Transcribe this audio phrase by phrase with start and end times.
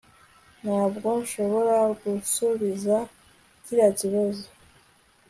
[0.61, 2.97] ntabwo nshobora gusubiza
[3.63, 4.45] kiriya kibazo